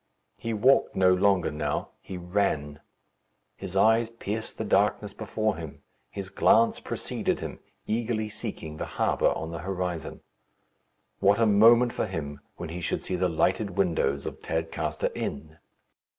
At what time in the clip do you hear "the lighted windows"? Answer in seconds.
13.15-14.25